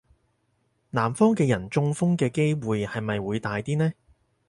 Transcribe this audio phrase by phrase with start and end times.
[0.89, 3.93] 南方嘅人中風嘅機會係咪會大啲呢?